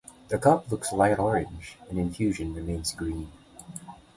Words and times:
The 0.29 0.39
cup 0.39 0.71
looks 0.71 0.91
light 0.91 1.19
orange 1.19 1.77
and 1.87 1.99
infusion 1.99 2.55
remains 2.55 2.91
green. 2.95 3.31